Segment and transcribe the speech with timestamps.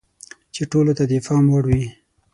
[0.53, 1.85] چې ټولو ته د افهام وړ وي.